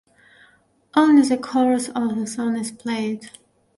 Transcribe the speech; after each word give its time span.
Only 0.95 1.21
the 1.21 1.37
chorus 1.37 1.89
of 1.89 2.15
the 2.15 2.25
song 2.25 2.57
is 2.57 2.71
played. 2.71 3.29